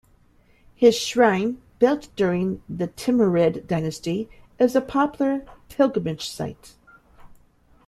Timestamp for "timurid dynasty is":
2.87-4.75